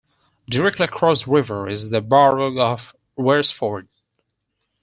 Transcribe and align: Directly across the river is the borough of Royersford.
Directly 0.49 0.85
across 0.85 1.25
the 1.25 1.29
river 1.31 1.67
is 1.69 1.91
the 1.91 2.01
borough 2.01 2.57
of 2.57 2.95
Royersford. 3.19 3.87